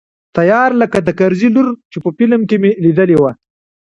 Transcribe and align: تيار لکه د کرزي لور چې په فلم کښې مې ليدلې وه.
تيار 0.37 0.69
لکه 0.81 0.97
د 1.07 1.09
کرزي 1.19 1.49
لور 1.55 1.67
چې 1.91 1.97
په 2.03 2.09
فلم 2.17 2.41
کښې 2.49 2.57
مې 2.63 2.71
ليدلې 2.83 3.17
وه. 3.21 3.31